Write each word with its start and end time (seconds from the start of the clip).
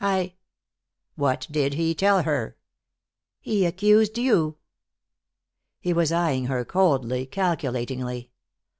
I" 0.03 0.33
"What 1.23 1.45
did 1.51 1.75
he 1.75 1.93
tell 1.93 2.23
her?" 2.23 2.57
"He 3.39 3.67
accused 3.67 4.17
you." 4.17 4.57
He 5.79 5.93
was 5.93 6.11
eyeing 6.11 6.45
her 6.47 6.65
coldly, 6.65 7.27
calculatingly. 7.27 8.31